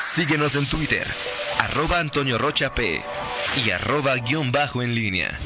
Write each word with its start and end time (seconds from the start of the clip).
Síguenos 0.00 0.56
en 0.56 0.66
Twitter, 0.66 1.06
arroba 1.60 2.00
Antonio 2.00 2.38
Rocha 2.38 2.74
P 2.74 3.00
y 3.64 3.70
arroba 3.70 4.16
guion 4.16 4.50
bajo 4.50 4.82
en 4.82 4.94
línea. 4.94 5.38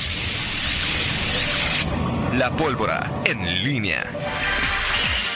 La 2.34 2.50
pólvora 2.50 3.11
en 3.27 3.64
línea. 3.64 4.04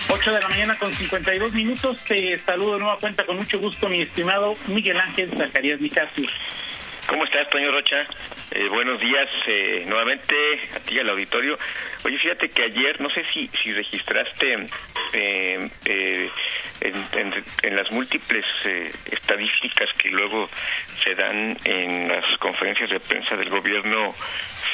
8 0.09 0.33
de 0.33 0.41
la 0.41 0.49
mañana 0.49 0.79
con 0.79 0.95
52 0.95 1.53
minutos. 1.53 2.01
Te 2.04 2.39
saludo 2.39 2.75
de 2.75 2.79
nueva 2.79 2.96
cuenta 2.99 3.27
con 3.27 3.37
mucho 3.37 3.59
gusto, 3.59 3.89
mi 3.89 4.03
estimado 4.03 4.54
Miguel 4.69 4.99
Ángel 4.99 5.37
Zacarías 5.37 5.80
Nicasio. 5.80 6.28
¿Cómo 7.09 7.25
estás, 7.25 7.49
Toño 7.49 7.72
Rocha? 7.72 8.06
Eh, 8.51 8.69
buenos 8.69 9.01
días 9.01 9.31
eh, 9.47 9.83
nuevamente 9.87 10.35
a 10.77 10.81
ti 10.81 10.99
al 10.99 11.09
auditorio. 11.09 11.56
Oye, 12.04 12.19
fíjate 12.19 12.51
que 12.51 12.65
ayer, 12.65 13.01
no 13.01 13.09
sé 13.09 13.24
si, 13.33 13.49
si 13.49 13.73
registraste 13.73 14.67
eh, 15.15 15.71
eh 15.87 16.30
en, 16.83 17.45
en, 17.62 17.77
las 17.77 17.91
múltiples 17.91 18.45
eh, 18.66 18.91
estadísticas 19.10 19.88
que 19.97 20.10
luego 20.10 20.51
se 21.02 21.15
dan 21.15 21.56
en 21.65 22.09
las 22.09 22.24
conferencias 22.38 22.91
de 22.91 23.01
prensa 23.01 23.37
del 23.37 23.48
gobierno 23.48 24.12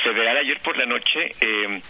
federal 0.03 0.37
ayer 0.37 0.59
por 0.59 0.77
la 0.77 0.87
noche. 0.87 1.31
Eh, 1.41 1.81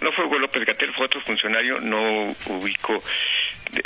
no 0.00 0.10
fue 0.10 0.24
Hugo 0.24 0.40
López 0.40 0.64
Gatel, 0.66 0.92
fue 0.92 1.06
otro 1.06 1.20
funcionario, 1.20 1.78
no 1.78 2.34
ubico 2.48 3.00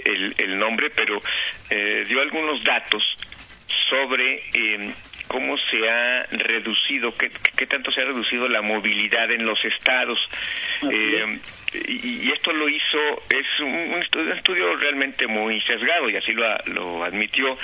el, 0.04 0.34
el 0.38 0.58
nombre, 0.58 0.88
pero 0.88 1.20
dio 1.68 2.20
algunos 2.22 2.64
datos 2.64 3.02
sobre 3.88 4.42
eh, 4.54 4.92
cómo 5.28 5.56
se 5.56 5.88
ha 5.88 6.26
reducido, 6.30 7.16
qué, 7.16 7.30
qué, 7.56 7.66
tanto 7.66 7.92
se 7.92 8.00
ha 8.00 8.04
reducido 8.04 8.48
la 8.48 8.62
movilidad 8.62 9.30
en 9.30 9.44
los 9.46 9.64
estados. 9.64 10.18
Eh, 10.90 11.38
y, 11.86 12.32
esto 12.32 12.52
lo 12.52 12.68
hizo, 12.68 13.22
es 13.30 13.60
un, 13.60 14.02
estudio, 14.36 14.74
realmente 14.76 15.26
muy 15.28 15.60
sesgado 15.62 16.10
y 16.10 16.16
así 16.16 16.32
lo, 16.32 16.44
lo 16.66 17.04
admitió, 17.04 17.56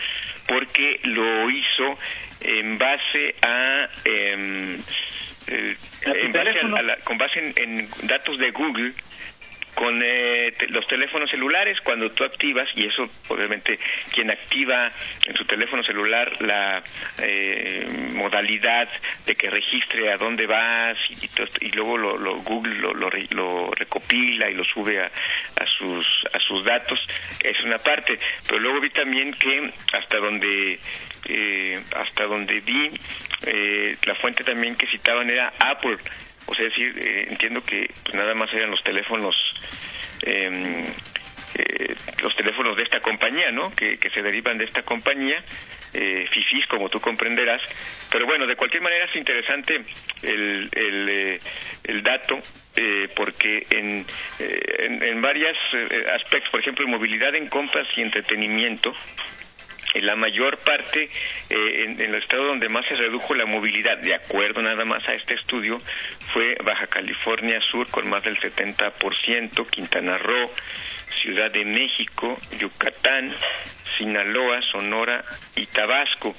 porque 0.46 1.00
lo 1.02 1.50
hizo 1.50 1.98
en 2.42 2.78
base 2.78 3.34
a... 3.42 3.88
Em, 4.04 4.78
eh, 5.48 5.76
en 6.04 6.32
base 6.32 6.58
a, 6.60 7.04
con 7.04 7.18
base 7.18 7.52
en 7.56 7.88
datos 8.06 8.38
de 8.38 8.50
Google 8.50 8.92
con 9.76 10.02
eh, 10.02 10.54
los 10.70 10.86
teléfonos 10.86 11.30
celulares 11.30 11.78
cuando 11.84 12.10
tú 12.10 12.24
activas 12.24 12.66
y 12.74 12.86
eso 12.86 13.06
obviamente 13.28 13.78
quien 14.10 14.30
activa 14.30 14.90
en 15.26 15.36
su 15.36 15.44
teléfono 15.44 15.82
celular 15.82 16.32
la 16.40 16.82
eh, 17.22 17.86
modalidad 18.14 18.88
de 19.26 19.34
que 19.34 19.50
registre 19.50 20.10
a 20.10 20.16
dónde 20.16 20.46
vas 20.46 20.96
y, 21.10 21.66
y 21.66 21.72
luego 21.72 21.98
lo, 21.98 22.36
Google 22.38 22.76
lo, 22.76 22.94
lo, 22.94 23.70
recopila 23.72 24.48
y 24.48 24.54
lo 24.54 24.64
sube 24.64 24.98
a, 24.98 25.06
a 25.06 25.66
sus 25.78 26.06
a 26.32 26.38
sus 26.40 26.64
datos 26.64 26.98
es 27.44 27.60
una 27.62 27.76
parte. 27.76 28.18
Pero 28.48 28.58
luego 28.58 28.80
vi 28.80 28.90
también 28.90 29.32
que 29.34 29.70
hasta 29.92 30.16
donde 30.16 30.80
eh, 31.28 31.82
hasta 31.94 32.24
donde 32.24 32.60
vi 32.60 32.88
la 34.06 34.14
fuente 34.14 34.42
también 34.42 34.74
que 34.74 34.86
citaban 34.86 35.28
era 35.28 35.52
Apple 35.58 35.98
o 36.46 36.54
sea, 36.54 36.64
decir, 36.64 36.94
eh, 36.98 37.26
entiendo 37.28 37.62
que 37.62 37.90
pues, 38.02 38.14
nada 38.14 38.34
más 38.34 38.52
eran 38.52 38.70
los 38.70 38.82
teléfonos, 38.82 39.34
em, 40.22 40.84
eh, 41.58 41.94
los 42.22 42.36
teléfonos 42.36 42.76
de 42.76 42.82
esta 42.82 43.00
compañía, 43.00 43.50
¿no? 43.50 43.74
Que, 43.74 43.98
se 44.12 44.22
derivan 44.22 44.58
de 44.58 44.64
esta 44.64 44.82
compañía, 44.82 45.42
eh, 45.94 46.26
como 46.68 46.88
tú 46.88 47.00
comprenderás. 47.00 47.62
Pero 48.10 48.26
bueno, 48.26 48.46
de 48.46 48.56
cualquier 48.56 48.82
manera 48.82 49.06
es 49.06 49.16
interesante 49.16 49.82
el, 50.22 50.68
el, 50.72 51.08
eh, 51.08 51.40
el 51.84 52.02
dato. 52.02 52.38
Eh, 52.78 53.08
porque 53.16 53.66
en, 53.70 54.04
en, 54.38 55.02
en 55.02 55.22
varios 55.22 55.56
aspectos, 56.14 56.50
por 56.50 56.60
ejemplo, 56.60 56.84
en 56.84 56.90
movilidad 56.90 57.34
en 57.34 57.48
compras 57.48 57.86
y 57.96 58.02
entretenimiento, 58.02 58.92
la 60.00 60.16
mayor 60.16 60.58
parte 60.58 61.04
eh, 61.04 61.84
en, 61.84 62.00
el 62.00 62.14
estado 62.16 62.44
donde 62.44 62.68
más 62.68 62.86
se 62.86 62.96
redujo 62.96 63.34
la 63.34 63.46
movilidad, 63.46 63.98
de 63.98 64.14
acuerdo 64.14 64.62
nada 64.62 64.84
más 64.84 65.06
a 65.08 65.14
este 65.14 65.34
estudio, 65.34 65.78
fue 66.32 66.56
Baja 66.64 66.86
California 66.86 67.60
Sur 67.70 67.90
con 67.90 68.08
más 68.08 68.24
del 68.24 68.38
70%, 68.38 69.68
Quintana 69.70 70.18
Roo, 70.18 70.50
Ciudad 71.22 71.50
de 71.50 71.64
México, 71.64 72.38
Yucatán, 72.58 73.34
Sinaloa, 73.96 74.60
Sonora 74.70 75.24
y 75.56 75.66
Tabasco. 75.66 76.34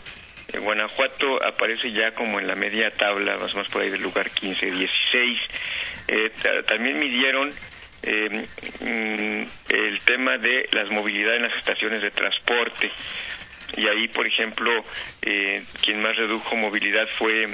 Guanajuato 0.62 1.46
aparece 1.46 1.92
ya 1.92 2.12
como 2.12 2.40
en 2.40 2.48
la 2.48 2.56
media 2.56 2.90
tabla, 2.92 3.36
más 3.38 3.54
o 3.54 3.58
menos 3.58 3.72
por 3.72 3.82
ahí 3.82 3.90
del 3.90 4.02
lugar 4.02 4.30
15, 4.30 4.72
16. 4.72 5.40
Eh, 6.08 6.32
también 6.66 6.98
midieron 6.98 7.52
eh, 8.04 8.46
mm, 8.82 9.74
el 9.74 10.02
tema 10.04 10.38
de 10.38 10.68
las 10.72 10.90
movilidades 10.92 11.38
en 11.38 11.48
las 11.50 11.58
estaciones 11.58 12.02
de 12.02 12.12
transporte 12.12 12.92
y 13.76 13.88
ahí, 13.88 14.08
por 14.08 14.26
ejemplo, 14.26 14.72
eh, 15.22 15.62
quien 15.82 16.02
más 16.02 16.16
redujo 16.16 16.56
movilidad 16.56 17.06
fue 17.18 17.48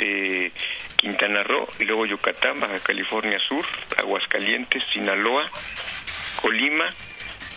eh, 0.00 0.50
Quintana 0.96 1.42
Roo 1.42 1.68
y 1.78 1.84
luego 1.84 2.06
Yucatán, 2.06 2.58
Baja 2.58 2.78
California 2.80 3.38
Sur, 3.46 3.66
Aguascalientes, 3.98 4.82
Sinaloa, 4.92 5.50
Colima, 6.40 6.86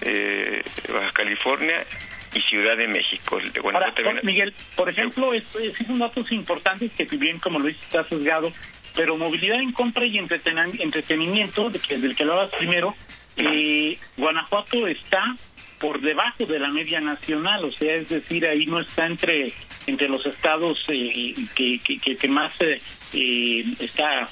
eh, 0.01 0.61
Baja 0.91 1.11
California 1.13 1.85
y 2.33 2.41
Ciudad 2.41 2.75
de 2.75 2.87
México. 2.87 3.39
Ahora, 3.63 3.93
Miguel, 4.23 4.53
por 4.75 4.89
ejemplo, 4.89 5.33
es, 5.33 5.45
son 5.87 5.99
datos 5.99 6.31
importantes 6.31 6.91
que 6.91 7.05
bien 7.17 7.39
como 7.39 7.59
lo 7.59 7.67
dices 7.67 7.83
está 7.83 8.03
sesgado, 8.03 8.51
pero 8.95 9.17
movilidad 9.17 9.59
en 9.59 9.71
compra 9.71 10.05
y 10.05 10.17
entretenimiento, 10.17 11.69
de 11.69 11.79
que, 11.79 11.97
del 11.97 12.15
que 12.15 12.23
hablabas 12.23 12.51
primero, 12.51 12.93
eh, 13.37 13.97
Guanajuato 14.17 14.87
está 14.87 15.35
por 15.79 15.99
debajo 15.99 16.45
de 16.45 16.59
la 16.59 16.69
media 16.69 17.01
nacional, 17.01 17.65
o 17.65 17.71
sea, 17.71 17.95
es 17.95 18.09
decir, 18.09 18.45
ahí 18.45 18.65
no 18.65 18.79
está 18.79 19.07
entre 19.07 19.51
entre 19.87 20.07
los 20.07 20.23
estados 20.25 20.77
eh, 20.89 21.33
que, 21.55 21.79
que, 21.79 22.15
que, 22.15 22.27
más 22.27 22.53
eh, 22.61 22.79
eh 23.13 23.63
está 23.79 24.27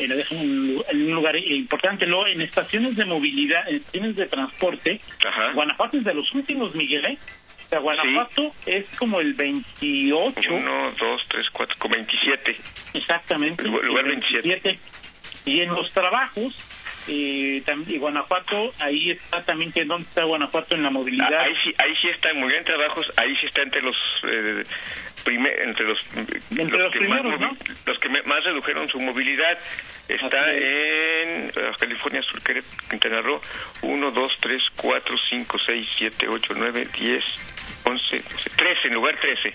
en 0.00 1.02
un 1.02 1.14
lugar 1.14 1.36
importante. 1.36 2.06
Luego, 2.06 2.26
en 2.26 2.40
estaciones 2.40 2.96
de 2.96 3.04
movilidad, 3.04 3.68
en 3.68 3.76
estaciones 3.76 4.16
de 4.16 4.26
transporte, 4.26 4.98
Guanajuato 5.54 5.98
es 5.98 6.04
de 6.04 6.14
los 6.14 6.32
últimos, 6.34 6.74
Miguel, 6.74 7.04
¿eh? 7.04 7.18
O 7.68 7.70
sea, 7.70 7.80
Guanajuato 7.80 8.50
es 8.64 8.88
como 8.98 9.20
el 9.20 9.34
28. 9.34 10.40
1, 10.50 10.92
2, 10.98 11.26
3, 11.28 11.46
4, 11.52 11.76
27. 11.90 12.56
Exactamente. 12.94 13.62
El 13.62 13.72
lugar 13.72 14.06
27. 14.06 14.78
Y 15.44 15.60
en 15.60 15.74
los 15.74 15.92
trabajos, 15.92 16.62
eh, 17.08 17.62
también, 17.64 18.00
Guanajuato, 18.00 18.72
ahí 18.80 19.10
está 19.10 19.42
también, 19.42 19.72
que 19.72 19.84
¿dónde 19.84 20.06
está 20.06 20.24
Guanajuato 20.24 20.74
en 20.74 20.82
la 20.82 20.90
movilidad? 20.90 21.32
Ah, 21.32 21.44
ahí 21.44 21.54
sí, 21.64 21.74
ahí 21.78 21.96
sí 22.00 22.08
está 22.08 22.34
muy 22.34 22.48
bien 22.48 22.64
trabajos, 22.64 23.10
ahí 23.16 23.34
sí 23.40 23.46
está 23.46 23.62
entre 23.62 23.80
los 23.80 23.96
eh, 24.24 24.62
entre 25.36 25.86
los, 25.86 25.98
entre 26.16 26.78
los, 26.78 26.92
que 26.92 26.98
primeros, 26.98 27.40
más, 27.40 27.58
los 27.86 27.98
que 27.98 28.08
más 28.08 28.44
redujeron 28.44 28.88
su 28.88 29.00
movilidad. 29.00 29.58
Está 30.08 30.52
en 30.52 31.50
California 31.78 32.22
Sur, 32.22 32.40
Quintana 32.88 33.20
Roo, 33.20 33.40
1, 33.82 34.10
2, 34.10 34.32
3, 34.40 34.62
4, 34.76 35.16
5, 35.30 35.58
6, 35.58 35.88
7, 35.98 36.28
8, 36.28 36.54
9, 36.56 36.88
10, 36.98 37.24
11, 37.84 38.22
13, 38.56 38.88
en 38.88 38.94
lugar 38.94 39.18
13. 39.20 39.52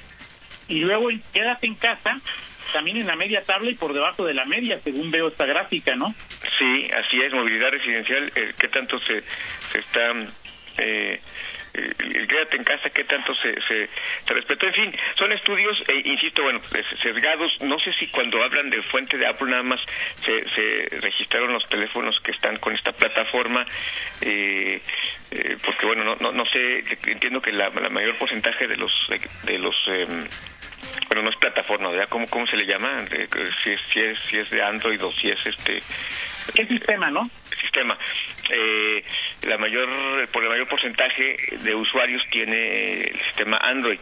Y 0.69 0.81
luego 0.81 1.09
quédate 1.33 1.65
en 1.65 1.75
casa, 1.75 2.11
también 2.71 2.97
en 2.97 3.07
la 3.07 3.15
media 3.15 3.41
tabla 3.41 3.71
y 3.71 3.75
por 3.75 3.93
debajo 3.93 4.25
de 4.25 4.33
la 4.33 4.45
media, 4.45 4.79
según 4.79 5.09
veo 5.09 5.27
esta 5.27 5.45
gráfica, 5.45 5.95
¿no? 5.95 6.13
Sí, 6.57 6.89
así 6.91 7.21
es, 7.21 7.33
movilidad 7.33 7.71
residencial, 7.71 8.31
eh, 8.35 8.53
¿qué 8.59 8.67
tanto 8.67 8.99
se, 8.99 9.21
se 9.21 9.79
está... 9.79 10.13
Eh, 10.79 11.19
el 11.73 12.27
quédate 12.27 12.57
en 12.57 12.63
casa, 12.63 12.89
qué 12.89 13.03
tanto 13.03 13.33
se, 13.35 13.53
se, 13.61 13.89
se 14.25 14.33
respetó. 14.33 14.67
En 14.67 14.73
fin, 14.73 14.95
son 15.17 15.31
estudios, 15.31 15.81
eh, 15.87 16.01
insisto, 16.05 16.43
bueno, 16.43 16.59
sesgados. 17.01 17.51
No 17.61 17.79
sé 17.79 17.91
si 17.93 18.07
cuando 18.07 18.43
hablan 18.43 18.69
de 18.69 18.81
fuente 18.83 19.17
de 19.17 19.27
Apple 19.27 19.49
nada 19.49 19.63
más 19.63 19.79
se, 20.23 20.47
se 20.49 20.99
registraron 20.99 21.53
los 21.53 21.67
teléfonos 21.67 22.19
que 22.23 22.31
están 22.31 22.57
con 22.57 22.73
esta 22.73 22.91
plataforma, 22.91 23.65
eh, 24.21 24.81
eh, 25.31 25.57
porque 25.63 25.85
bueno, 25.85 26.03
no, 26.03 26.15
no, 26.17 26.31
no 26.31 26.45
sé, 26.45 26.83
entiendo 27.07 27.41
que 27.41 27.51
la, 27.51 27.69
mayor 27.71 28.17
porcentaje 28.17 28.67
de 28.67 28.77
los, 28.77 28.91
de, 29.45 29.57
los 29.57 29.75
eh, 29.87 30.07
bueno, 31.07 31.23
no 31.23 31.29
es 31.29 31.37
plataforma, 31.37 31.91
¿verdad? 31.91 32.07
¿Cómo, 32.09 32.25
cómo 32.27 32.47
se 32.47 32.57
le 32.57 32.65
llama? 32.65 33.05
Si 33.63 33.71
es, 33.71 33.79
si, 33.91 33.99
es, 33.99 34.17
si 34.19 34.37
es 34.37 34.49
de 34.49 34.61
Android 34.61 35.03
o 35.03 35.11
si 35.11 35.29
es 35.29 35.45
este... 35.45 35.81
¿Qué 36.53 36.65
sistema, 36.65 37.09
no? 37.09 37.29
Sistema. 37.61 37.97
Eh, 38.51 39.03
la 39.43 39.57
mayor, 39.57 40.27
por 40.29 40.43
el 40.43 40.49
mayor 40.49 40.67
porcentaje 40.67 41.37
de 41.63 41.75
usuarios 41.75 42.21
tiene 42.29 43.01
el 43.03 43.19
sistema 43.27 43.57
Android. 43.57 43.99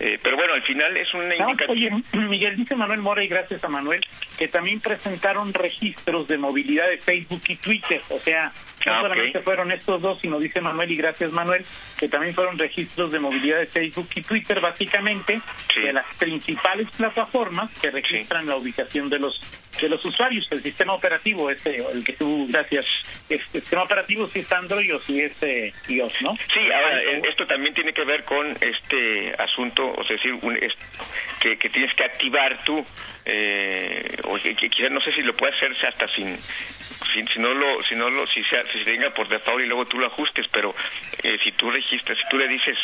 Eh, 0.00 0.18
pero 0.22 0.36
bueno, 0.36 0.54
al 0.54 0.62
final 0.62 0.96
es 0.96 1.12
una 1.14 1.34
indicación... 1.34 2.04
Oye, 2.12 2.18
Miguel, 2.28 2.56
dice 2.56 2.76
Manuel 2.76 3.00
Mora, 3.00 3.22
y 3.22 3.28
gracias 3.28 3.62
a 3.64 3.68
Manuel, 3.68 4.00
que 4.38 4.48
también 4.48 4.80
presentaron 4.80 5.52
registros 5.52 6.28
de 6.28 6.38
movilidad 6.38 6.88
de 6.88 6.98
Facebook 6.98 7.42
y 7.48 7.56
Twitter. 7.56 8.00
O 8.10 8.18
sea, 8.18 8.52
no 8.86 8.94
ah, 8.94 9.02
solamente 9.02 9.40
fueron 9.40 9.72
estos 9.72 10.00
dos, 10.00 10.20
sino 10.20 10.38
dice 10.38 10.60
Manuel, 10.60 10.90
y 10.90 10.96
gracias 10.96 11.32
Manuel, 11.32 11.64
que 11.98 12.08
también 12.08 12.34
fueron 12.34 12.58
registros 12.58 13.12
de 13.12 13.18
movilidad 13.18 13.58
de 13.58 13.66
Facebook 13.66 14.08
y 14.14 14.22
Twitter, 14.22 14.60
básicamente, 14.60 15.40
de 15.74 15.92
las 15.92 16.06
principales 16.16 16.88
plataformas 16.96 17.70
que 17.80 17.90
registran 17.90 18.46
la 18.46 18.56
ubicación 18.56 19.08
de 19.08 19.18
los 19.18 19.38
de 19.80 19.88
los 19.88 20.04
usuarios, 20.04 20.46
el 20.50 20.62
sistema 20.62 20.94
operativo, 20.94 21.50
este, 21.50 21.78
el 21.78 22.04
que 22.04 22.12
tú, 22.12 22.46
gracias, 22.48 22.86
este 23.28 23.60
sistema 23.60 23.84
operativo 23.84 24.26
si 24.28 24.40
es 24.40 24.52
Android 24.52 24.94
o 24.94 24.98
si 24.98 25.20
es 25.20 25.42
eh, 25.42 25.72
iOS, 25.88 26.12
¿no? 26.22 26.36
Sí, 26.36 26.60
ahora, 26.72 27.02
esto 27.28 27.46
también 27.46 27.74
tiene 27.74 27.92
que 27.92 28.04
ver 28.04 28.22
con 28.24 28.50
este 28.60 29.32
asunto, 29.38 29.90
o 29.90 30.04
sea, 30.04 30.16
decir, 30.16 30.32
un, 30.42 30.58
que, 31.40 31.56
que 31.56 31.68
tienes 31.70 31.94
que 31.96 32.04
activar 32.04 32.62
tú, 32.64 32.84
eh, 33.24 34.16
o 34.24 34.34
que, 34.34 34.54
quizás 34.54 34.90
no 34.90 35.00
sé 35.00 35.12
si 35.12 35.22
lo 35.22 35.34
puedes 35.34 35.56
hacer 35.56 35.72
hasta 35.88 36.06
sin, 36.08 36.36
si, 37.12 37.22
si, 37.26 37.40
no 37.40 37.52
lo 37.54 37.82
si 37.82 37.94
no 37.94 38.10
lo 38.10 38.26
si 38.26 38.42
se, 38.42 38.62
si 38.72 38.84
se 38.84 38.90
venga 38.90 39.10
por 39.10 39.28
default 39.28 39.64
y 39.64 39.66
luego 39.66 39.84
tú 39.86 39.98
lo 39.98 40.06
ajustes 40.06 40.46
pero 40.52 40.74
eh, 41.22 41.38
si 41.42 41.52
tú 41.52 41.70
registras 41.70 42.18
si 42.18 42.24
tú 42.28 42.38
le 42.38 42.48
dices 42.48 42.76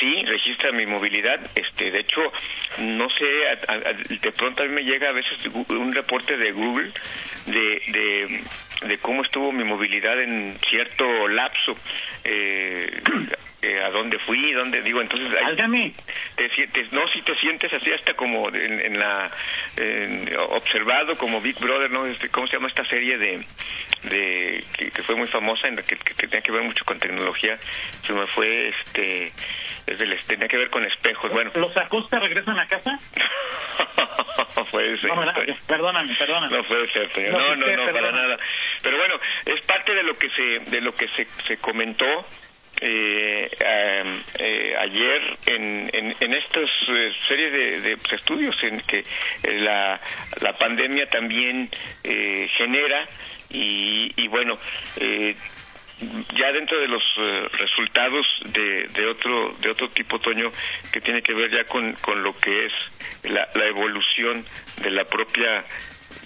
sí 0.00 0.22
registra 0.24 0.72
mi 0.72 0.86
movilidad 0.86 1.40
este 1.54 1.90
de 1.90 2.00
hecho 2.00 2.20
no 2.78 3.08
sé 3.10 3.24
de 4.20 4.32
pronto 4.32 4.62
a 4.62 4.66
mí 4.66 4.72
me 4.72 4.82
llega 4.82 5.08
a 5.08 5.12
veces 5.12 5.46
un 5.68 5.92
reporte 5.92 6.36
de 6.36 6.52
Google 6.52 6.90
de, 7.46 7.82
de 7.88 8.44
de 8.86 8.98
cómo 8.98 9.22
estuvo 9.22 9.52
mi 9.52 9.64
movilidad 9.64 10.20
en 10.20 10.56
cierto 10.68 11.28
lapso, 11.28 11.72
eh, 12.24 13.00
eh, 13.62 13.82
a 13.82 13.90
dónde 13.90 14.18
fui, 14.18 14.52
dónde 14.52 14.82
digo, 14.82 15.00
entonces... 15.00 15.32
te, 16.36 16.48
te, 16.48 16.82
no, 16.92 17.06
si 17.08 17.22
te 17.22 17.34
sientes 17.36 17.72
así 17.72 17.92
hasta 17.92 18.14
como 18.14 18.48
en, 18.52 18.98
la... 18.98 19.30
observado 20.50 21.16
como 21.16 21.40
Big 21.40 21.58
Brother, 21.58 21.90
¿no? 21.90 22.06
Este, 22.06 22.28
¿Cómo 22.28 22.46
se 22.46 22.56
llama 22.56 22.68
esta 22.68 22.84
serie 22.84 23.16
de... 23.18 23.43
de 24.04 24.64
que, 24.76 25.02
fue 25.02 25.16
muy 25.16 25.26
famosa, 25.28 25.68
en 25.68 25.76
la 25.76 25.82
que, 25.82 25.96
que, 25.96 26.14
tenía 26.14 26.40
que 26.40 26.52
ver 26.52 26.62
mucho 26.62 26.84
con 26.84 26.98
tecnología? 26.98 27.56
Se 28.02 28.12
me 28.12 28.26
fue, 28.26 28.68
este... 28.68 29.32
Desde 29.86 30.16
tenía 30.26 30.48
que 30.48 30.56
ver 30.56 30.70
con 30.70 30.82
espejos, 30.84 31.30
bueno. 31.30 31.50
¿Los 31.54 31.76
Acosta 31.76 32.18
regresan 32.18 32.58
a 32.58 32.66
casa? 32.66 32.98
puede 34.70 34.96
ser. 34.96 35.10
No, 35.10 35.22
perdóname, 35.66 36.14
perdóname. 36.14 36.56
No 36.56 36.64
puede 36.64 36.90
ser, 36.92 37.30
No, 37.30 37.54
no, 37.54 37.66
no, 37.66 37.92
para 37.92 38.12
nada. 38.12 38.36
Pero 38.82 38.96
bueno, 38.96 39.14
es 39.44 39.66
parte 39.66 39.94
de 39.94 40.02
lo 40.02 40.14
que 40.14 40.28
se, 40.30 40.70
de 40.70 40.80
lo 40.80 40.94
que 40.94 41.06
se, 41.08 41.26
se 41.46 41.58
comentó 41.58 42.24
eh, 42.80 43.33
eh, 43.50 44.74
ayer 44.78 45.38
en, 45.46 45.90
en, 45.92 46.14
en 46.20 46.34
estas 46.34 46.70
eh, 46.88 47.10
series 47.28 47.52
de, 47.52 47.80
de 47.80 47.96
pues, 47.96 48.12
estudios 48.14 48.56
en 48.62 48.80
que 48.80 48.98
eh, 48.98 49.04
la, 49.60 50.00
la 50.40 50.52
pandemia 50.56 51.08
también 51.08 51.68
eh, 52.02 52.48
genera 52.56 53.06
y, 53.50 54.10
y 54.22 54.28
bueno 54.28 54.54
eh, 55.00 55.34
ya 56.36 56.52
dentro 56.52 56.78
de 56.80 56.88
los 56.88 57.02
resultados 57.52 58.26
de, 58.46 58.88
de 58.92 59.06
otro 59.06 59.54
de 59.60 59.70
otro 59.70 59.88
tipo 59.90 60.18
Toño 60.18 60.50
que 60.92 61.00
tiene 61.00 61.22
que 61.22 61.32
ver 61.32 61.50
ya 61.50 61.64
con, 61.64 61.94
con 61.94 62.22
lo 62.22 62.36
que 62.36 62.66
es 62.66 62.72
la, 63.30 63.48
la 63.54 63.66
evolución 63.66 64.44
de 64.82 64.90
la 64.90 65.04
propia 65.04 65.64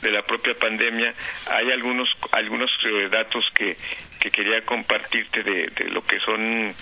de 0.01 0.11
la 0.11 0.23
propia 0.23 0.55
pandemia, 0.55 1.13
hay 1.51 1.71
algunos 1.73 2.09
algunos 2.33 2.71
eh, 2.85 3.09
datos 3.11 3.45
que, 3.55 3.77
que 4.21 4.31
quería 4.31 4.61
compartirte 4.63 5.43
de, 5.43 5.67
de 5.75 5.91
lo 5.91 6.03
que 6.03 6.19
son 6.21 6.73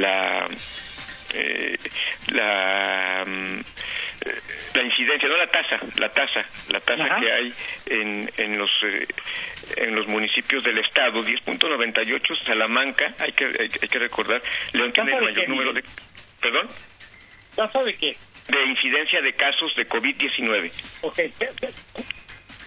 la 0.00 0.46
eh, 1.34 1.78
la 2.28 3.24
mm, 3.26 3.60
la 4.74 4.82
incidencia, 4.82 5.28
no 5.28 5.36
la 5.36 5.46
tasa, 5.48 5.80
la 5.98 6.08
tasa, 6.08 6.44
la 6.70 6.80
tasa 6.80 7.16
que 7.18 7.32
hay 7.32 7.52
en, 7.86 8.30
en 8.36 8.58
los 8.58 8.70
eh, 8.84 9.06
en 9.76 9.94
los 9.94 10.06
municipios 10.06 10.62
del 10.62 10.78
estado, 10.78 11.20
10.98 11.20 12.44
Salamanca, 12.44 13.14
hay 13.18 13.32
que 13.32 13.46
hay, 13.46 13.68
que 13.68 13.98
recordar, 13.98 14.42
León 14.72 14.92
tiene 14.92 15.12
el 15.12 15.24
mayor 15.24 15.48
número 15.48 15.72
de 15.72 15.82
¿Perdón? 16.40 16.68
¿Tasa 17.56 17.82
de 17.82 17.94
qué? 17.94 18.16
De 18.48 18.64
incidencia 18.66 19.20
de 19.20 19.32
casos 19.34 19.74
de 19.76 19.88
COVID-19. 19.88 20.72
Okay 21.02 21.32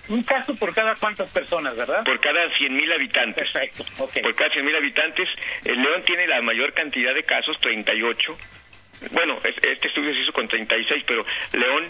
un 0.09 0.23
caso 0.23 0.55
por 0.55 0.73
cada 0.73 0.95
cuántas 0.95 1.31
personas, 1.31 1.75
¿verdad? 1.75 2.03
Por 2.03 2.19
cada 2.19 2.45
100.000 2.49 2.93
habitantes. 2.93 3.49
Perfecto, 3.51 3.83
okay. 4.03 4.21
Por 4.21 4.35
cada 4.35 4.51
100.000 4.51 4.77
habitantes. 4.77 5.29
El 5.63 5.81
León 5.81 6.03
tiene 6.03 6.27
la 6.27 6.41
mayor 6.41 6.73
cantidad 6.73 7.13
de 7.13 7.23
casos, 7.23 7.57
38. 7.59 8.37
Bueno, 9.11 9.39
este 9.43 9.87
estudio 9.87 10.13
se 10.13 10.21
hizo 10.21 10.31
con 10.31 10.47
36, 10.47 11.03
pero 11.05 11.25
León 11.53 11.87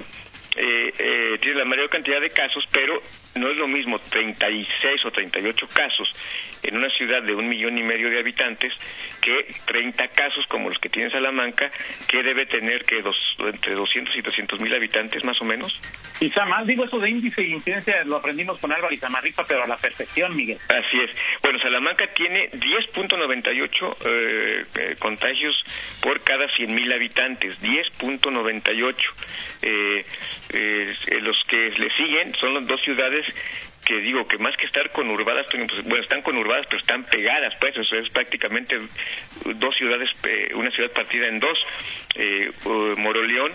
eh, 0.57 0.93
eh, 0.97 1.37
tiene 1.41 1.59
la 1.59 1.65
mayor 1.65 1.89
cantidad 1.89 2.19
de 2.21 2.29
casos, 2.29 2.65
pero 2.71 2.99
no 3.35 3.49
es 3.49 3.57
lo 3.57 3.67
mismo 3.67 3.99
36 3.99 5.05
o 5.05 5.11
38 5.11 5.67
casos 5.73 6.13
en 6.63 6.77
una 6.77 6.89
ciudad 6.89 7.21
de 7.23 7.35
un 7.35 7.47
millón 7.47 7.77
y 7.77 7.83
medio 7.83 8.09
de 8.09 8.19
habitantes 8.19 8.73
que 9.21 9.53
30 9.65 10.07
casos 10.09 10.45
como 10.47 10.69
los 10.69 10.79
que 10.79 10.89
tiene 10.89 11.09
Salamanca, 11.09 11.69
que 12.07 12.23
debe 12.23 12.45
tener 12.45 12.83
que 12.85 13.01
dos, 13.01 13.17
entre 13.39 13.75
200 13.75 14.15
y 14.15 14.21
300 14.21 14.59
mil 14.61 14.73
habitantes 14.73 15.23
más 15.23 15.39
o 15.41 15.45
menos. 15.45 15.79
Quizá 16.19 16.45
más, 16.45 16.65
digo, 16.65 16.85
eso 16.85 16.97
de 16.97 17.09
índice 17.09 17.43
y 17.43 17.53
incidencia 17.53 18.03
lo 18.05 18.17
aprendimos 18.17 18.57
con 18.59 18.71
Álvaro 18.71 18.93
y 18.93 18.97
Samarripa, 18.97 19.43
pero 19.47 19.63
a 19.63 19.67
la 19.67 19.77
perfección, 19.77 20.35
Miguel. 20.35 20.57
Así 20.69 20.97
es. 21.03 21.11
Bueno, 21.41 21.59
Salamanca 21.59 22.07
tiene 22.15 22.49
10.98 22.51 23.95
eh, 24.05 24.63
eh, 24.79 24.95
contagios 24.97 25.55
por 26.01 26.21
cada 26.21 26.47
100 26.55 26.73
mil 26.73 26.91
habitantes, 26.91 27.61
10.98. 27.61 28.95
Eh, 29.61 30.05
eh, 30.53 30.93
los 31.21 31.37
que 31.47 31.69
le 31.77 31.89
siguen 31.97 32.33
son 32.35 32.53
las 32.53 32.67
dos 32.67 32.81
ciudades 32.81 33.24
que 33.85 33.99
digo 34.01 34.27
que 34.27 34.37
más 34.39 34.55
que 34.57 34.65
estar 34.65 34.89
conurbadas, 34.91 35.45
bueno, 35.83 36.01
están 36.01 36.21
conurbadas, 36.23 36.65
pero 36.65 36.81
están 36.81 37.03
pegadas, 37.03 37.53
pues, 37.59 37.75
es 37.77 38.09
prácticamente 38.09 38.79
dos 39.45 39.75
ciudades, 39.75 40.09
eh, 40.27 40.51
una 40.55 40.71
ciudad 40.71 40.91
partida 40.91 41.27
en 41.27 41.39
dos, 41.39 41.57
eh, 42.15 42.51
Moroleón 42.97 43.51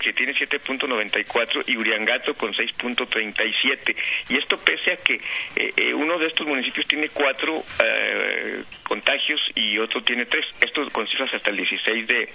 que 0.00 0.12
tiene 0.12 0.34
7.94 0.34 1.64
y 1.66 1.76
Uriangato 1.76 2.34
con 2.34 2.52
6.37. 2.52 3.96
Y 4.30 4.38
esto 4.38 4.56
pese 4.56 4.92
a 4.92 4.96
que 4.96 5.14
eh, 5.14 5.70
eh, 5.76 5.94
uno 5.94 6.18
de 6.18 6.26
estos 6.26 6.46
municipios 6.46 6.86
tiene 6.88 7.08
cuatro 7.10 7.62
eh, 7.84 8.62
contagios 8.84 9.40
y 9.54 9.78
otro 9.78 10.02
tiene 10.02 10.24
tres. 10.24 10.46
Esto 10.60 10.88
con 10.90 11.06
cifras 11.06 11.32
hasta 11.34 11.50
el 11.50 11.56
16 11.56 12.06
de, 12.06 12.28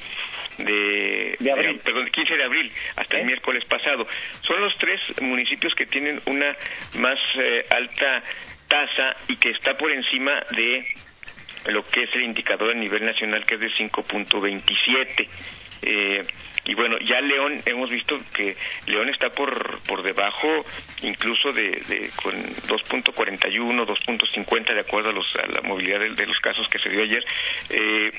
de, 1.40 1.52
abril. 1.52 1.80
perdón, 1.84 2.08
15 2.10 2.38
de 2.38 2.44
abril, 2.44 2.72
hasta 2.96 3.18
el 3.18 3.26
miércoles 3.26 3.66
pasado. 3.66 4.08
Son 4.42 4.62
los 4.62 4.78
tres 4.78 5.02
municipios 5.22 5.74
que 5.76 5.86
tienen 5.86 6.22
una 6.28 6.56
más 7.00 7.20
alta 7.72 8.24
tasa 8.68 9.16
y 9.28 9.36
que 9.38 9.50
está 9.50 9.74
por 9.76 9.92
encima 9.92 10.44
de 10.52 10.86
lo 11.68 11.86
que 11.88 12.04
es 12.04 12.10
el 12.16 12.24
indicador 12.24 12.72
a 12.72 12.80
nivel 12.80 13.06
nacional 13.06 13.44
que 13.46 13.56
es 13.56 13.62
de 13.62 13.72
5.27. 13.72 15.28
Eh, 15.82 16.26
y 16.68 16.74
bueno, 16.74 16.98
ya 17.00 17.22
León, 17.22 17.62
hemos 17.66 17.92
visto 17.92 18.18
que 18.34 18.56
León 18.88 19.10
está 19.10 19.30
por, 19.30 19.80
por 19.82 20.02
debajo 20.02 20.66
incluso 21.04 21.52
de, 21.52 21.70
de 21.88 22.10
con 22.24 22.34
2.41, 22.34 23.86
2.50 23.86 24.74
de 24.74 24.80
acuerdo 24.80 25.10
a, 25.10 25.14
los, 25.14 25.32
a 25.36 25.46
la 25.46 25.62
movilidad 25.62 26.00
de, 26.00 26.26
los 26.26 26.40
casos 26.40 26.68
que 26.72 26.80
se 26.80 26.90
dio 26.90 27.04
ayer. 27.04 27.24
Eh, 27.70 28.12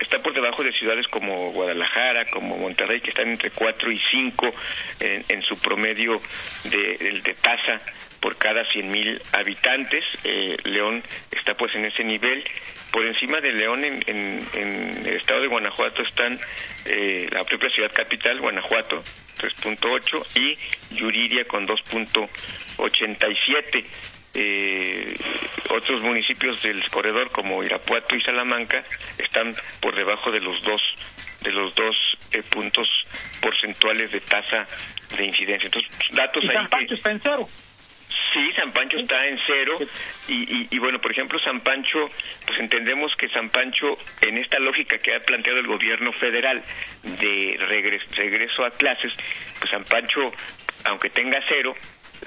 está 0.00 0.18
por 0.18 0.34
debajo 0.34 0.62
de 0.62 0.72
ciudades 0.72 1.06
como 1.08 1.52
Guadalajara, 1.52 2.26
como 2.26 2.58
Monterrey, 2.58 3.00
que 3.00 3.10
están 3.10 3.28
entre 3.28 3.50
4 3.50 3.90
y 3.90 3.98
5 4.10 4.54
en, 5.00 5.42
su 5.42 5.58
promedio 5.58 6.20
de, 6.64 7.20
de 7.24 7.34
tasa 7.34 7.80
por 8.24 8.36
cada 8.38 8.62
100.000 8.62 9.20
habitantes. 9.34 10.02
Eh, 10.24 10.56
León 10.64 11.02
está 11.30 11.52
pues 11.52 11.74
en 11.74 11.84
ese 11.84 12.02
nivel. 12.02 12.42
Por 12.90 13.04
encima 13.04 13.38
de 13.38 13.52
León, 13.52 13.84
en, 13.84 14.02
en, 14.06 15.06
el 15.06 15.16
estado 15.16 15.42
de 15.42 15.48
Guanajuato, 15.48 16.00
están 16.00 16.40
eh, 16.86 17.28
la 17.30 17.44
propia 17.44 17.68
ciudad 17.68 17.92
capital, 17.92 18.40
Guanajuato, 18.40 19.04
3.8, 19.36 20.40
y 20.40 20.56
Yuriria 20.94 21.44
con 21.44 21.66
2.87. 21.66 23.84
Eh, 24.36 25.14
otros 25.68 26.02
municipios 26.02 26.60
del 26.62 26.82
corredor 26.88 27.30
como 27.30 27.62
Irapuato 27.62 28.16
y 28.16 28.22
Salamanca 28.22 28.82
están 29.18 29.54
por 29.80 29.94
debajo 29.94 30.32
de 30.32 30.40
los 30.40 30.60
dos 30.62 30.80
de 31.42 31.52
los 31.52 31.72
dos 31.74 31.94
eh, 32.32 32.42
puntos 32.50 32.88
porcentuales 33.42 34.10
de 34.10 34.20
tasa 34.20 34.66
de 35.14 35.26
incidencia. 35.26 35.66
Entonces, 35.66 35.90
datos 36.12 36.42
¿Y 36.42 36.46
San 36.48 36.68
Pancho 36.68 36.94
está 36.94 37.10
en 37.10 37.20
cero. 37.20 37.46
Sí, 38.34 38.52
San 38.56 38.72
Pancho 38.72 38.98
está 38.98 39.26
en 39.28 39.38
cero 39.46 39.78
y, 40.26 40.66
y, 40.74 40.78
bueno, 40.80 40.98
por 41.00 41.12
ejemplo, 41.12 41.38
San 41.38 41.60
Pancho, 41.60 42.08
pues 42.44 42.58
entendemos 42.58 43.14
que 43.14 43.28
San 43.28 43.48
Pancho, 43.48 43.94
en 44.22 44.38
esta 44.38 44.58
lógica 44.58 44.98
que 44.98 45.14
ha 45.14 45.20
planteado 45.20 45.60
el 45.60 45.68
gobierno 45.68 46.12
federal 46.12 46.60
de 47.04 47.56
regreso 47.60 48.64
a 48.64 48.70
clases, 48.70 49.12
pues 49.60 49.70
San 49.70 49.84
Pancho, 49.84 50.32
aunque 50.84 51.10
tenga 51.10 51.38
cero, 51.48 51.74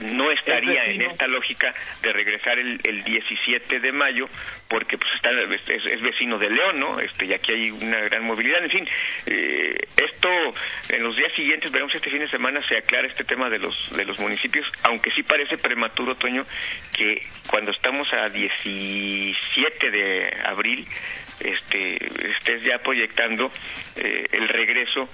no 0.02 0.32
estaría 0.32 0.86
en 0.86 1.02
esta 1.02 1.28
lógica 1.28 1.74
de 2.02 2.14
regresar 2.14 2.60
el, 2.60 2.80
el 2.84 3.04
17 3.04 3.80
de 3.80 3.92
mayo 3.92 4.28
porque 4.70 4.98
pues 4.98 5.10
está 5.16 5.30
es, 5.32 6.02
vecino 6.02 6.38
de 6.38 6.50
León 6.50 6.80
no 6.80 7.00
este 7.00 7.26
y 7.26 7.34
aquí 7.34 7.52
hay 7.52 7.72
una 7.72 8.00
gran 8.02 8.24
movilidad. 8.24 8.64
En 8.64 8.70
fin 8.70 8.88
eh, 9.26 9.76
esto 10.04 10.30
en 10.90 11.04
los 11.04 11.16
días 11.16 11.34
siguientes 11.36 11.72
veremos 11.72 11.94
este 11.96 12.10
fin 12.10 12.20
de 12.20 12.30
semana 12.30 12.62
se 12.68 12.78
aclara 12.78 13.08
este 13.08 13.24
tema 13.24 13.50
de 13.50 13.60
los 13.60 13.96
de 13.96 14.06
los 14.06 14.20
municipios 14.20 14.68
aunque 14.84 15.12
sí 15.12 15.24
parece 15.24 15.58
prematuro 15.58 16.16
Toño 16.16 16.46
que 16.96 17.22
cuando 17.50 17.72
estamos 17.72 18.12
a 18.14 18.30
17 18.30 19.92
de 19.92 20.34
abril 20.46 20.86
este 21.40 21.98
estés 22.32 22.64
ya 22.64 22.80
proyectando 22.80 23.52
eh, 23.96 24.26
el 24.32 24.48
regreso 24.48 25.08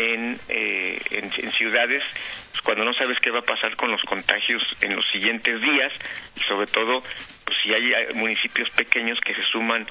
en, 0.00 0.38
eh, 0.48 0.98
en, 1.10 1.52
ciudades 1.52 2.02
pues, 2.50 2.62
cuando 2.62 2.84
no 2.84 2.94
sabes 2.94 3.18
qué 3.20 3.30
va 3.30 3.40
a 3.40 3.44
pasar 3.44 3.76
con 3.76 3.90
los 3.90 4.02
contagios 4.02 4.62
en 4.80 4.96
los 4.96 5.04
siguientes 5.10 5.60
días 5.60 5.92
y 6.36 6.40
sobre 6.40 6.66
todo 6.66 7.00
pues, 7.44 7.58
si 7.62 7.72
hay 7.72 8.14
municipios 8.14 8.70
pequeños 8.70 9.18
que 9.20 9.34
se 9.34 9.42
suman 9.44 9.86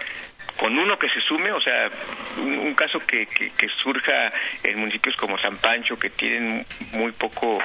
con 0.57 0.77
uno 0.77 0.97
que 0.97 1.07
se 1.09 1.21
sume, 1.21 1.51
o 1.51 1.61
sea, 1.61 1.89
un, 2.37 2.73
caso 2.75 2.99
que, 2.99 3.25
que, 3.27 3.69
surja 3.81 4.31
en 4.63 4.79
municipios 4.79 5.15
como 5.15 5.37
San 5.37 5.55
Pancho, 5.57 5.95
que 5.95 6.09
tienen 6.09 6.65
muy 6.91 7.11
poco 7.13 7.59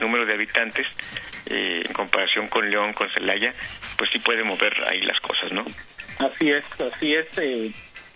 número 0.00 0.26
de 0.26 0.34
habitantes, 0.34 0.86
eh, 1.46 1.82
en 1.84 1.92
comparación 1.92 2.48
con 2.48 2.68
León, 2.68 2.94
con 2.94 3.08
Celaya, 3.10 3.54
pues 3.96 4.10
sí 4.10 4.18
puede 4.18 4.42
mover 4.42 4.72
ahí 4.88 5.02
las 5.02 5.20
cosas, 5.20 5.52
¿no? 5.52 5.64
Así 6.18 6.50
es, 6.50 6.64
así 6.80 7.12
es. 7.14 7.38
Eh, 7.38 7.70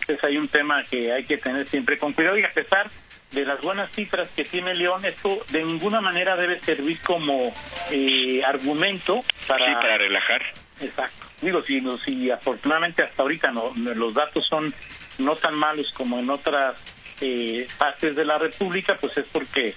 pues 0.05 0.23
hay 0.23 0.37
un 0.37 0.47
tema 0.47 0.83
que 0.89 1.11
hay 1.11 1.23
que 1.23 1.37
tener 1.37 1.67
siempre 1.67 1.97
con 1.97 2.13
cuidado 2.13 2.37
y 2.37 2.43
a 2.43 2.49
pesar 2.49 2.89
de 3.31 3.45
las 3.45 3.61
buenas 3.61 3.91
cifras 3.91 4.29
que 4.35 4.43
tiene 4.43 4.73
León, 4.73 5.05
esto 5.05 5.37
de 5.49 5.63
ninguna 5.63 6.01
manera 6.01 6.35
debe 6.35 6.59
servir 6.59 6.99
como 7.01 7.53
eh, 7.91 8.43
argumento 8.43 9.21
para... 9.47 9.65
Sí, 9.65 9.73
para 9.75 9.97
relajar. 9.97 10.41
Exacto. 10.81 11.25
Digo, 11.41 11.61
si, 11.61 11.79
si 12.03 12.31
afortunadamente 12.31 13.03
hasta 13.03 13.21
ahorita 13.21 13.51
no, 13.51 13.73
los 13.75 14.13
datos 14.13 14.45
son 14.47 14.73
no 15.19 15.35
tan 15.35 15.55
malos 15.55 15.91
como 15.91 16.19
en 16.19 16.29
otras 16.29 16.81
eh, 17.21 17.67
partes 17.77 18.15
de 18.15 18.25
la 18.25 18.37
República, 18.37 18.97
pues 18.99 19.17
es 19.17 19.29
porque 19.29 19.75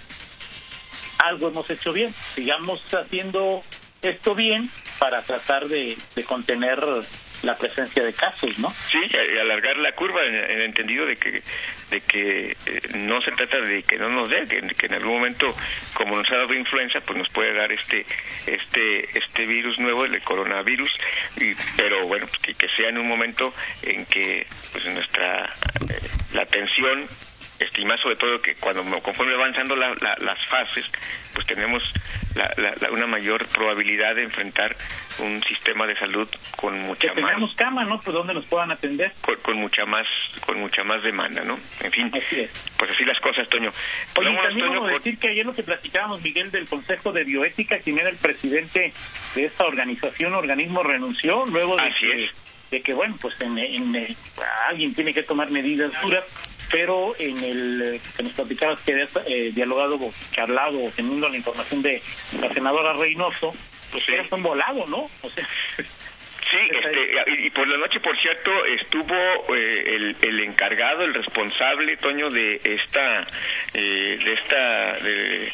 algo 1.25 1.49
hemos 1.49 1.69
hecho 1.71 1.93
bien. 1.93 2.13
Sigamos 2.13 2.83
haciendo 2.95 3.61
esto 4.03 4.35
bien 4.35 4.71
para 4.99 5.23
tratar 5.23 5.69
de, 5.69 5.97
de 6.15 6.25
contener 6.25 6.81
la 7.43 7.55
presencia 7.55 8.03
de 8.03 8.13
casos, 8.13 8.59
¿no? 8.59 8.71
Sí, 8.71 8.99
alargar 9.41 9.77
la 9.79 9.93
curva 9.93 10.21
en, 10.27 10.35
el 10.35 10.63
entendido 10.63 11.07
de 11.07 11.17
que 11.17 11.43
de 11.91 12.01
que 12.01 12.51
eh, 12.51 12.81
no 12.95 13.21
se 13.23 13.33
trata 13.33 13.61
de 13.61 13.83
que 13.83 13.97
no 13.97 14.09
nos 14.09 14.29
dé, 14.31 14.45
que, 14.45 14.87
en 14.87 14.95
algún 14.95 15.15
momento, 15.15 15.47
como 15.95 16.17
nos 16.17 16.31
ha 16.31 16.37
dado 16.37 16.55
influenza, 16.55 17.01
pues 17.01 17.19
nos 17.19 17.29
puede 17.31 17.55
dar 17.55 17.73
este 17.73 18.05
este 18.47 19.19
este 19.19 19.47
virus 19.47 19.79
nuevo, 19.79 20.05
el 20.05 20.21
coronavirus, 20.23 20.91
y, 21.39 21.53
pero 21.77 22.07
bueno, 22.07 22.27
pues 22.27 22.41
que, 22.41 22.55
que 22.55 22.67
sea 22.77 22.89
en 22.91 22.99
un 22.99 23.09
momento 23.09 23.53
en 23.83 24.05
que 24.07 24.47
pues 24.73 24.85
nuestra 24.95 25.47
eh, 25.47 26.01
la 26.35 26.43
atención 26.43 27.09
estimar 27.65 28.01
sobre 28.01 28.17
todo 28.17 28.41
que 28.41 28.55
cuando 28.55 28.83
conforme 29.01 29.35
avanzando 29.35 29.77
las 29.77 30.47
fases, 30.47 30.85
pues 31.35 31.47
tenemos 31.47 31.83
una 32.91 33.07
mayor 33.07 33.47
probabilidad 33.47 34.15
de 34.15 34.23
enfrentar 34.23 34.77
un 35.19 35.43
sistema 35.43 35.87
de 35.87 35.97
salud 35.97 36.29
con 36.57 36.79
mucha 36.81 37.09
que 37.09 37.21
más 37.21 37.33
tengamos 37.33 37.55
cama, 37.57 37.85
¿no? 37.85 38.01
Pues 38.01 38.15
donde 38.15 38.35
nos 38.35 38.47
puedan 38.47 38.71
atender. 38.71 39.13
Con, 39.43 39.57
mucha 39.59 39.85
más 39.85 40.07
con 40.47 40.59
mucha 40.59 40.83
más 40.85 41.03
demanda, 41.03 41.43
¿no? 41.45 41.59
En 41.83 41.91
fin, 41.91 42.11
pues 42.11 42.91
así 42.91 43.05
las 43.05 43.21
cosas, 43.21 43.49
Toño. 43.49 43.71
Oye, 44.17 44.37
también 44.37 44.87
decir 44.93 45.19
que 45.19 45.29
ayer 45.29 45.45
lo 45.45 45.55
que 45.55 45.63
platicábamos, 45.63 46.23
Miguel, 46.23 46.51
del 46.51 46.67
Consejo 46.67 47.13
de 47.13 47.25
Bioética, 47.25 47.79
quien 47.79 47.99
era 47.99 48.09
el 48.09 48.17
presidente 48.17 48.93
de 49.35 49.45
esta 49.45 49.65
organización, 49.65 50.35
organismo, 50.35 50.83
renunció 50.83 51.45
luego 51.47 51.77
de 51.77 51.91
que 52.01 52.31
de 52.71 52.81
que 52.83 52.95
bueno 52.95 53.17
pues 53.21 53.41
en, 53.41 53.59
alguien 54.69 54.95
tiene 54.95 55.13
que 55.13 55.25
tomar 55.25 55.51
medidas 55.51 55.91
duras 56.03 56.25
pero 56.71 57.15
en 57.19 57.43
el 57.43 58.01
que 58.17 58.23
nos 58.23 58.33
platicabas 58.33 58.81
que 58.83 58.93
habías 58.93 59.11
eh, 59.27 59.51
dialogado, 59.53 59.99
charlado, 60.31 60.91
teniendo 60.95 61.29
la 61.29 61.37
información 61.37 61.83
de 61.83 62.01
la 62.41 62.49
senadora 62.49 62.93
Reynoso, 62.93 63.53
pues 63.93 64.05
sí. 64.05 64.13
un 64.31 64.43
volado, 64.43 64.87
¿no? 64.87 65.09
O 65.23 65.31
sea, 65.31 65.45
Sí, 66.51 66.57
este, 66.71 67.47
y 67.47 67.51
por 67.51 67.67
la 67.69 67.79
noche, 67.79 68.01
por 68.01 68.17
cierto, 68.21 68.51
estuvo 68.67 69.55
eh, 69.55 69.97
el, 69.97 70.17
el, 70.23 70.41
encargado, 70.41 71.05
el 71.05 71.15
responsable, 71.15 71.97
Toño, 71.97 72.29
de 72.29 72.61
esta, 72.65 73.23
eh, 73.75 74.19
de 74.19 74.33
esta, 74.35 74.93
de, 75.05 75.53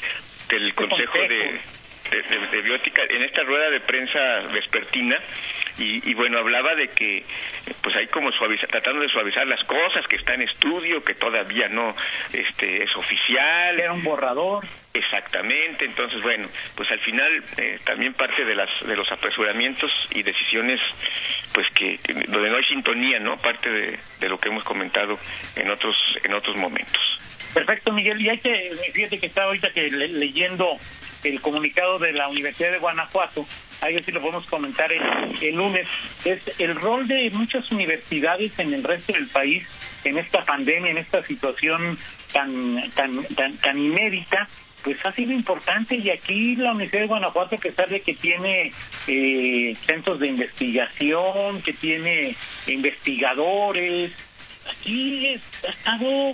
del 0.48 0.74
Consejo 0.74 1.18
de, 1.18 1.60
de, 2.50 2.62
Biótica, 2.62 3.02
en 3.08 3.22
esta 3.22 3.42
rueda 3.42 3.70
de 3.70 3.80
prensa 3.80 4.18
vespertina, 4.52 5.18
y, 5.78 6.14
bueno, 6.14 6.38
hablaba 6.38 6.74
de 6.74 6.88
que, 6.88 7.24
pues 7.82 7.96
ahí 7.96 8.06
como 8.06 8.32
suaviza, 8.32 8.66
tratando 8.66 9.00
de 9.02 9.08
suavizar 9.08 9.46
las 9.46 9.62
cosas, 9.64 10.06
que 10.08 10.16
está 10.16 10.34
en 10.34 10.42
estudio, 10.42 11.02
que 11.04 11.14
todavía 11.14 11.68
no 11.68 11.94
este, 12.32 12.82
es 12.82 12.96
oficial. 12.96 13.78
Era 13.78 13.92
un 13.92 14.02
borrador. 14.02 14.64
Exactamente, 14.94 15.84
entonces 15.84 16.22
bueno, 16.22 16.48
pues 16.74 16.90
al 16.90 17.00
final 17.00 17.44
eh, 17.58 17.78
también 17.84 18.14
parte 18.14 18.46
de 18.46 18.54
las 18.54 18.70
de 18.86 18.96
los 18.96 19.10
apresuramientos 19.12 19.90
y 20.14 20.22
decisiones, 20.22 20.80
pues 21.52 21.66
que 21.74 21.98
donde 22.28 22.48
no 22.48 22.56
hay 22.56 22.64
sintonía, 22.64 23.18
¿no? 23.18 23.36
Parte 23.36 23.68
de, 23.68 23.98
de 24.20 24.28
lo 24.28 24.38
que 24.38 24.48
hemos 24.48 24.64
comentado 24.64 25.18
en 25.56 25.70
otros 25.70 25.94
en 26.24 26.32
otros 26.32 26.56
momentos. 26.56 27.02
Perfecto, 27.52 27.92
Miguel. 27.92 28.20
Y 28.20 28.28
hay 28.28 28.38
que, 28.38 28.70
fíjate 28.92 29.18
que 29.18 29.26
estaba 29.26 29.48
ahorita 29.48 29.70
que 29.70 29.88
leyendo 29.88 30.76
el 31.24 31.40
comunicado 31.40 31.98
de 31.98 32.12
la 32.12 32.28
Universidad 32.28 32.70
de 32.70 32.78
Guanajuato, 32.78 33.46
ahí 33.80 34.02
sí 34.02 34.12
lo 34.12 34.20
podemos 34.20 34.46
comentar 34.46 34.90
el, 34.92 35.54
lunes, 35.54 35.86
es 36.24 36.60
el 36.60 36.74
rol 36.74 37.06
de 37.06 37.30
muchas 37.30 37.70
universidades 37.70 38.58
en 38.58 38.74
el 38.74 38.82
resto 38.82 39.12
del 39.12 39.26
país 39.28 39.66
en 40.04 40.18
esta 40.18 40.42
pandemia, 40.42 40.90
en 40.90 40.98
esta 40.98 41.22
situación 41.22 41.98
tan, 42.32 42.90
tan, 42.94 43.22
tan, 43.34 43.56
tan 43.56 43.78
inédita, 43.78 44.48
pues 44.84 45.04
ha 45.04 45.12
sido 45.12 45.32
importante. 45.32 45.96
Y 45.96 46.10
aquí 46.10 46.56
la 46.56 46.72
Universidad 46.72 47.02
de 47.02 47.08
Guanajuato, 47.08 47.56
a 47.56 47.58
pesar 47.58 47.88
de 47.88 48.00
que 48.00 48.14
tiene 48.14 48.72
eh, 49.08 49.76
centros 49.84 50.20
de 50.20 50.28
investigación, 50.28 51.60
que 51.62 51.72
tiene 51.72 52.34
investigadores, 52.68 54.12
aquí 54.70 55.34
ha 55.66 55.70
estado 55.70 56.32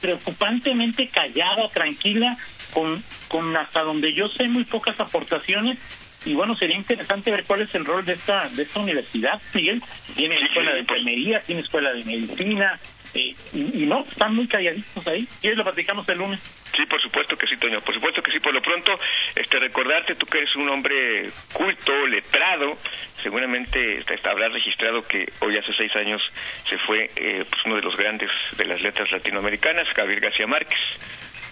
preocupantemente 0.00 1.08
callada, 1.08 1.68
tranquila, 1.72 2.36
con, 2.72 3.02
con 3.28 3.56
hasta 3.56 3.82
donde 3.82 4.12
yo 4.14 4.28
sé 4.28 4.48
muy 4.48 4.64
pocas 4.64 4.98
aportaciones 5.00 5.78
y 6.24 6.34
bueno, 6.34 6.56
sería 6.56 6.76
interesante 6.76 7.30
ver 7.30 7.44
cuál 7.44 7.62
es 7.62 7.74
el 7.74 7.84
rol 7.84 8.04
de 8.04 8.14
esta 8.14 8.48
de 8.48 8.62
esta 8.62 8.80
universidad, 8.80 9.40
Miguel. 9.54 9.82
Tiene 10.14 10.36
escuela 10.42 10.72
de 10.72 10.80
enfermería, 10.80 11.40
tiene 11.40 11.60
escuela 11.60 11.92
de 11.92 12.04
medicina, 12.04 12.78
eh, 13.14 13.34
y, 13.52 13.86
no, 13.86 14.00
están 14.00 14.34
muy 14.34 14.46
calladitos 14.46 15.06
ahí. 15.08 15.26
¿Quieres 15.40 15.58
lo 15.58 15.64
platicamos 15.64 16.08
el 16.08 16.18
lunes? 16.18 16.40
Sí, 16.76 16.84
por 16.86 17.00
supuesto 17.00 17.36
que 17.36 17.46
sí, 17.46 17.56
Toño, 17.56 17.80
por 17.80 17.94
supuesto 17.94 18.22
que 18.22 18.30
sí. 18.30 18.38
Por 18.38 18.54
lo 18.54 18.60
pronto, 18.60 18.92
este 19.34 19.58
recordarte, 19.58 20.14
tú 20.14 20.26
que 20.26 20.38
eres 20.38 20.54
un 20.56 20.68
hombre 20.68 21.28
culto, 21.52 22.06
letrado, 22.06 22.76
seguramente 23.22 24.04
habrás 24.24 24.52
registrado 24.52 25.02
que 25.02 25.26
hoy 25.40 25.56
hace 25.56 25.72
seis 25.74 25.94
años 25.96 26.22
se 26.68 26.76
fue 26.78 27.10
eh, 27.16 27.44
pues 27.48 27.62
uno 27.64 27.76
de 27.76 27.82
los 27.82 27.96
grandes 27.96 28.30
de 28.56 28.64
las 28.66 28.80
letras 28.80 29.10
latinoamericanas, 29.10 29.88
Javier 29.94 30.20
García 30.20 30.46
Márquez. 30.46 30.80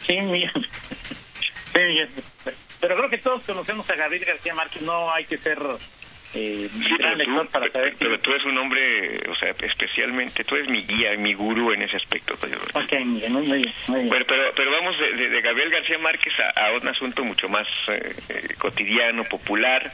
Sí, 0.06 0.16
Miguel. 1.84 2.08
Pero 2.80 2.96
creo 2.96 3.10
que 3.10 3.18
todos 3.18 3.46
conocemos 3.46 3.88
a 3.90 3.96
Gabriel 3.96 4.24
García 4.24 4.54
Márquez, 4.54 4.82
no 4.82 5.12
hay 5.12 5.24
que 5.24 5.38
ser 5.38 5.58
eh, 6.34 6.68
pero, 6.98 7.46
tú, 7.46 7.70
pero, 7.98 8.18
tú 8.18 8.30
eres 8.30 8.44
un 8.44 8.58
hombre, 8.58 9.20
o 9.28 9.34
sea, 9.34 9.50
especialmente, 9.50 10.44
tú 10.44 10.56
eres 10.56 10.68
mi 10.68 10.82
guía, 10.82 11.16
mi 11.16 11.32
gurú 11.32 11.72
en 11.72 11.82
ese 11.82 11.96
aspecto. 11.96 12.34
Pero, 12.38 12.58
pero, 14.54 14.70
vamos 14.70 14.96
de, 14.98 15.40
Gabriel 15.40 15.70
García 15.70 15.98
Márquez 15.98 16.34
a, 16.54 16.72
un 16.72 16.88
asunto 16.88 17.24
mucho 17.24 17.48
más 17.48 17.66
eh, 17.88 18.12
eh, 18.28 18.54
cotidiano, 18.58 19.24
popular. 19.24 19.90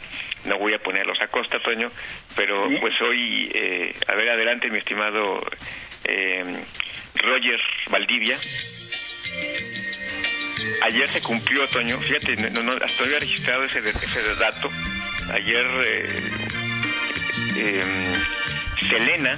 No 0.47 0.59
voy 0.59 0.75
a 0.75 0.79
ponerlos 0.79 1.21
a 1.21 1.29
costa, 1.29 1.61
Toño, 1.61 1.89
pero 2.35 2.69
pues 2.81 3.01
hoy, 3.03 3.51
eh, 3.55 3.95
a 4.09 4.15
ver, 4.15 4.31
adelante, 4.31 4.69
mi 4.69 4.79
estimado 4.79 5.39
Roger 7.15 7.61
Valdivia. 7.91 8.37
Ayer 10.83 11.11
se 11.11 11.21
cumplió, 11.21 11.67
Toño, 11.69 11.99
fíjate, 11.99 12.51
no, 12.51 12.63
no, 12.63 12.73
hasta 12.73 13.05
había 13.05 13.19
registrado 13.19 13.65
ese, 13.65 13.79
ese 13.79 14.35
dato. 14.37 14.71
Ayer 15.33 15.67
eh, 15.85 16.31
em, 17.57 18.89
Selena 18.89 19.37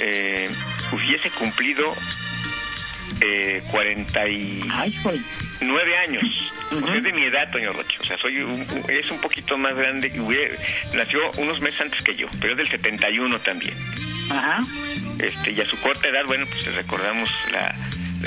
eh, 0.00 0.50
hubiese 0.92 1.30
cumplido 1.30 1.92
eh, 3.20 3.62
49 3.70 5.96
años. 6.08 6.24
Es 6.72 7.02
de 7.02 7.12
mi 7.12 7.26
edad, 7.26 7.50
Toño 7.52 7.72
Roche. 7.72 7.98
O 8.00 8.04
sea, 8.04 8.18
soy 8.18 8.36
es 8.88 9.10
un 9.10 9.20
poquito 9.20 9.56
más 9.56 9.76
grande. 9.76 10.10
nació 10.94 11.20
unos 11.38 11.60
meses 11.60 11.82
antes 11.82 12.02
que 12.02 12.16
yo, 12.16 12.26
pero 12.40 12.52
es 12.52 12.58
del 12.58 12.68
71 12.68 13.38
también. 13.40 13.74
Ajá. 14.30 14.60
Este, 15.18 15.52
y 15.52 15.60
a 15.60 15.66
su 15.66 15.78
corta 15.80 16.08
edad, 16.08 16.24
bueno, 16.26 16.46
pues 16.46 16.64
recordamos 16.74 17.30
la 17.52 17.74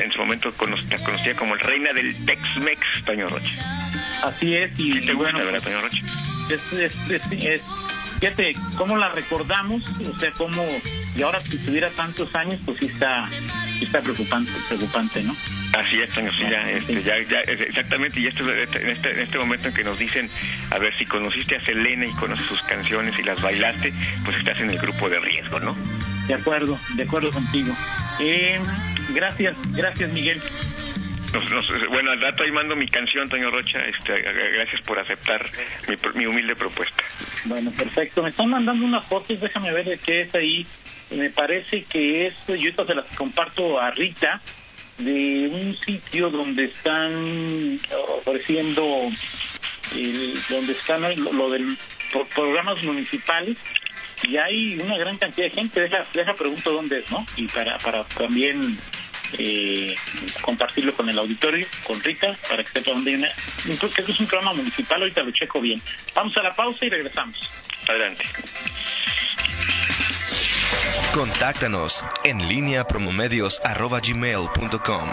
en 0.04 0.12
su 0.12 0.20
momento 0.20 0.50
la 0.90 0.98
conocía 1.04 1.36
como 1.36 1.54
el 1.54 1.60
reina 1.60 1.94
del 1.94 2.16
Tex-Mex, 2.26 3.04
Toño 3.06 3.30
Roche. 3.30 3.54
Así 4.24 4.56
es, 4.56 4.80
y, 4.80 5.02
te 5.02 5.14
bueno, 5.14 5.40
gusta, 5.40 5.62
Toño 5.62 5.82
Roche? 5.82 6.02
Es, 6.52 6.74
es, 6.74 7.10
es, 7.32 7.64
fíjate, 8.20 8.54
cómo 8.78 8.98
la 8.98 9.10
recordamos, 9.10 9.84
o 10.02 10.20
sea, 10.20 10.32
cómo, 10.32 10.64
y 11.16 11.22
ahora 11.22 11.40
si 11.42 11.58
tuviera 11.60 11.90
tantos 11.90 12.34
años, 12.36 12.60
pues 12.66 12.80
sí 12.80 12.86
está, 12.88 13.28
está 13.82 14.02
preocupante, 14.02 14.52
preocupante, 14.68 15.24
¿no? 15.24 15.36
Así 15.78 16.00
es, 16.02 16.10
Toño, 16.10 16.32
sí, 16.34 16.46
ya, 16.50 16.70
este, 16.72 17.04
ya, 17.04 17.16
ya, 17.24 17.40
exactamente, 17.40 18.20
y 18.20 18.28
esto, 18.28 18.44
en, 18.52 18.90
este, 18.90 19.12
en 19.12 19.20
este 19.20 19.38
momento 19.38 19.68
en 19.68 19.74
que 19.74 19.84
nos 19.84 20.00
dicen, 20.00 20.30
a 20.72 20.78
ver, 20.80 20.98
si 20.98 21.06
conociste 21.06 21.56
a 21.58 21.62
Selena 21.62 22.06
y 22.06 22.12
conoces 22.14 22.46
sus 22.48 22.62
canciones 22.64 23.18
y 23.20 23.24
las 23.24 23.42
bailaste, 23.42 23.94
pues 24.24 24.38
estás 24.38 24.60
en 24.60 24.70
el 24.70 24.80
grupo 24.80 25.10
de 25.10 25.20
riesgo, 25.20 25.60
¿no? 25.60 25.76
De 26.28 26.34
acuerdo, 26.34 26.80
de 26.96 27.04
acuerdo 27.04 27.32
contigo. 27.32 27.76
Eh, 28.20 28.60
Gracias, 29.10 29.58
gracias 29.74 30.12
Miguel. 30.12 30.42
bueno, 31.90 32.12
al 32.12 32.22
rato 32.22 32.44
ahí 32.44 32.52
mando 32.52 32.76
mi 32.76 32.88
canción, 32.88 33.30
Toño 33.30 33.52
Rocha. 33.52 33.86
Este, 33.86 34.22
gracias 34.22 34.82
por 34.82 35.00
aceptar 35.00 35.46
mi, 35.88 35.96
mi, 36.20 36.26
humilde 36.26 36.56
propuesta. 36.56 37.04
Bueno, 37.46 37.72
perfecto. 37.72 38.24
Me 38.24 38.30
están 38.30 38.50
mandando 38.50 38.86
unas 38.86 39.06
fotos, 39.06 39.40
déjame 39.40 39.72
ver 39.72 39.86
de 39.86 39.98
qué 39.98 40.22
es 40.22 40.36
ahí. 40.36 40.66
Me 41.12 41.30
parece 41.30 41.84
que 41.84 42.28
es, 42.28 42.48
yo 42.48 42.56
ahorita 42.56 42.86
se 42.86 42.96
las 42.96 43.08
comparto 43.16 43.80
a 43.80 43.92
Rita, 43.92 44.42
de 44.98 45.48
un 45.48 45.76
sitio 45.76 46.30
donde 46.30 46.66
están 46.66 47.80
ofreciendo, 48.18 48.84
donde 50.50 50.72
están 50.74 51.02
lo, 51.24 51.50
del 51.50 51.78
programas 52.34 52.82
municipales 52.84 53.60
y 54.24 54.38
hay 54.38 54.80
una 54.80 54.98
gran 54.98 55.18
cantidad 55.18 55.48
de 55.48 55.52
gente. 55.52 55.82
Deja, 55.82 56.04
deja 56.14 56.34
pregunto 56.34 56.72
dónde 56.72 57.00
es, 57.00 57.12
¿no? 57.12 57.26
Y 57.36 57.48
para, 57.48 57.78
para 57.78 58.04
también 58.04 58.78
eh, 59.38 59.96
compartirlo 60.42 60.94
con 60.94 61.10
el 61.10 61.20
auditorio, 61.20 61.68
con 61.86 62.02
Rita, 62.02 62.36
para 62.48 62.64
que 62.64 62.70
sepa 62.70 62.92
dónde 62.92 63.12
viene. 63.12 63.30
Creo 63.64 63.92
que 63.92 64.12
es 64.12 64.20
un 64.20 64.28
programa 64.28 64.54
municipal, 64.54 65.02
ahorita 65.02 65.24
lo 65.24 65.32
checo 65.32 65.62
bien. 65.62 65.82
Vamos 66.16 66.36
a 66.38 66.44
la 66.44 66.56
pausa 66.56 66.86
y 66.86 66.90
regresamos. 66.90 67.50
Adelante. 67.88 68.26
Contáctanos 71.14 72.04
en 72.24 72.48
línea 72.48 72.86
promomedios.com 72.86 75.10